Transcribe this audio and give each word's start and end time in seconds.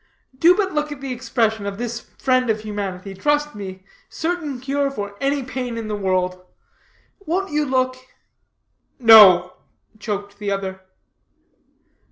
"Do 0.35 0.55
but 0.57 0.73
look 0.73 0.91
at 0.91 0.99
the 0.99 1.13
expression 1.13 1.67
of 1.67 1.77
this 1.77 1.99
friend 2.17 2.49
of 2.49 2.61
humanity. 2.61 3.13
Trust 3.13 3.53
me, 3.53 3.85
certain 4.09 4.59
cure 4.59 4.89
for 4.89 5.15
any 5.21 5.43
pain 5.43 5.77
in 5.77 5.89
the 5.89 5.95
world. 5.95 6.43
Won't 7.27 7.51
you 7.51 7.65
look?" 7.65 7.97
"No," 8.97 9.53
choked 9.99 10.39
the 10.39 10.49
other. 10.49 10.81